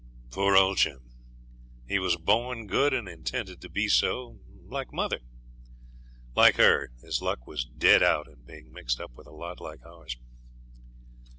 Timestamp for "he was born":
1.87-2.65